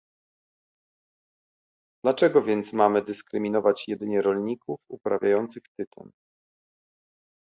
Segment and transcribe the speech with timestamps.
[2.05, 6.09] Dlaczego więc mamy dyskryminować jedynie rolników uprawiających tytoń?